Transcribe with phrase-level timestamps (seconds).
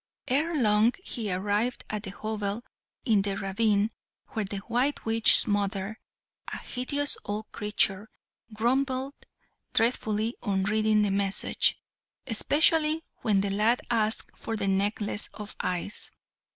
[0.27, 2.63] Ere long he arrived at the hovel
[3.05, 3.91] in the ravine
[4.29, 5.99] where the white witch's mother,
[6.47, 8.09] a hideous old creature,
[8.51, 9.13] grumbled
[9.75, 11.77] dreadfully on reading the message,
[12.25, 16.09] especially when the lad asked for the necklace of eyes.